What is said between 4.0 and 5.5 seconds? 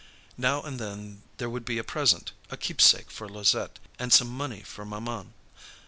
some money for maman.